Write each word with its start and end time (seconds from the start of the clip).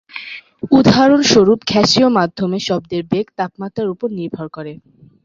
উদাহরণস্বরূপ, 0.71 1.59
গ্যাসীয় 1.67 2.07
মাধ্যমে 2.09 2.57
শব্দের 2.67 3.01
বেগ 3.11 3.25
তাপমাত্রার 3.37 3.91
উপর 3.93 4.07
নির্ভর 4.19 4.47
করে। 4.49 4.73